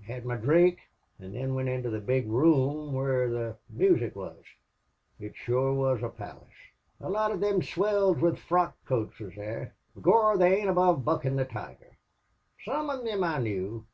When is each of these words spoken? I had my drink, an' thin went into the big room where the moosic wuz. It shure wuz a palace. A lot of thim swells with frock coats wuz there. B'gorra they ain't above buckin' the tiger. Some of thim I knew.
I 0.00 0.04
had 0.12 0.24
my 0.24 0.36
drink, 0.36 0.78
an' 1.18 1.32
thin 1.32 1.54
went 1.54 1.68
into 1.68 1.90
the 1.90 2.00
big 2.00 2.26
room 2.26 2.94
where 2.94 3.28
the 3.28 3.58
moosic 3.70 4.16
wuz. 4.16 4.42
It 5.20 5.36
shure 5.36 5.74
wuz 5.74 5.98
a 6.02 6.08
palace. 6.08 6.70
A 7.02 7.10
lot 7.10 7.32
of 7.32 7.40
thim 7.40 7.62
swells 7.62 8.16
with 8.18 8.38
frock 8.38 8.78
coats 8.86 9.18
wuz 9.20 9.34
there. 9.36 9.74
B'gorra 9.94 10.38
they 10.38 10.56
ain't 10.58 10.70
above 10.70 11.04
buckin' 11.04 11.36
the 11.36 11.44
tiger. 11.44 11.98
Some 12.64 12.88
of 12.88 13.02
thim 13.02 13.22
I 13.22 13.36
knew. 13.40 13.84